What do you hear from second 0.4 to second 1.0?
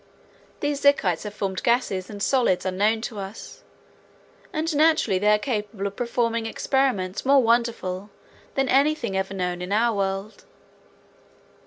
These